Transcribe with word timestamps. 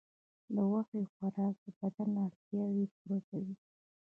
د 0.53 0.55
غوښې 0.69 1.01
خوراک 1.13 1.55
د 1.63 1.65
بدن 1.79 2.11
اړتیاوې 2.25 2.85
پوره 2.95 3.19
کوي. 3.27 3.55